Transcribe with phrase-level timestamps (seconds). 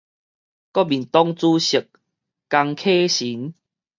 [0.03, 0.05] 國民黨
[1.35, 1.87] 主席
[2.49, 3.53] 江啟臣